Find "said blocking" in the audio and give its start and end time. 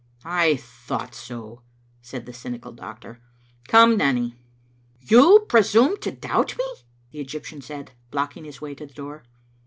7.61-8.45